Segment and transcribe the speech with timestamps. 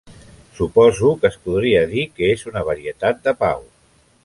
[0.59, 3.65] Suposo que es podria dir que és una varietat de pau.